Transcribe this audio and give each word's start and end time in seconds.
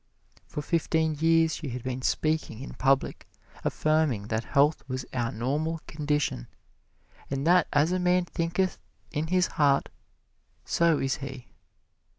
For 0.47 0.63
fifteen 0.63 1.13
years 1.13 1.53
she 1.53 1.67
had 1.69 1.83
been 1.83 2.01
speaking 2.01 2.61
in 2.63 2.73
public, 2.73 3.27
affirming 3.63 4.29
that 4.29 4.43
health 4.45 4.81
was 4.87 5.05
our 5.13 5.31
normal 5.31 5.79
condition 5.85 6.47
and 7.29 7.45
that 7.45 7.67
as 7.71 7.91
a 7.91 7.99
man 7.99 8.25
thinketh 8.25 8.79
in 9.11 9.27
his 9.27 9.45
heart, 9.61 9.89
so 10.65 10.97
is 10.97 11.17
he. 11.17 11.49